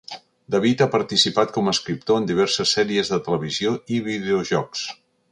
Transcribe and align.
David 0.53 0.79
ha 0.83 0.87
participat 0.93 1.51
com 1.57 1.67
a 1.67 1.73
escriptor 1.75 2.19
en 2.21 2.25
diverses 2.31 2.73
sèries 2.77 3.11
de 3.15 3.19
televisió 3.27 3.75
i 3.99 4.03
videojocs. 4.07 4.87